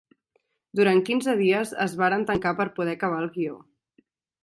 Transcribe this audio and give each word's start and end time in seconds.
Durant 0.79 1.01
quinze 1.09 1.35
dies 1.43 1.75
es 1.87 1.95
varen 2.01 2.27
tancar 2.33 2.57
per 2.63 2.69
poder 2.81 2.99
acabar 2.99 3.25
el 3.27 3.33
guió. 3.39 3.65